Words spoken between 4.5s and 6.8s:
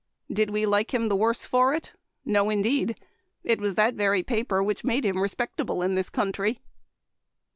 which made him respectable in this country.